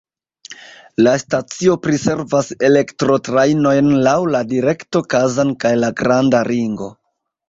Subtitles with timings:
[1.07, 6.89] La stacio priservas elektrotrajnojn laŭ la direkto Kazan kaj la Granda Ringo.